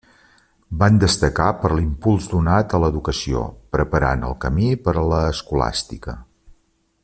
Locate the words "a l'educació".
2.77-3.43